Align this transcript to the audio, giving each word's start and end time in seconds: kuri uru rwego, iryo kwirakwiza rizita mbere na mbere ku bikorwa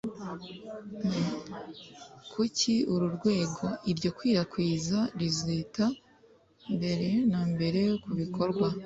kuri 2.31 2.73
uru 2.93 3.07
rwego, 3.17 3.65
iryo 3.91 4.09
kwirakwiza 4.17 4.99
rizita 5.19 5.85
mbere 6.75 7.07
na 7.31 7.41
mbere 7.53 7.81
ku 8.03 8.11
bikorwa 8.21 8.67